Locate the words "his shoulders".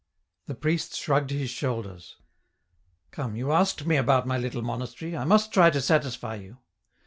1.29-2.15